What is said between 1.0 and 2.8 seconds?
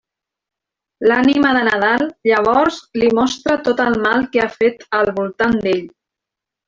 L'ànima de Nadal llavors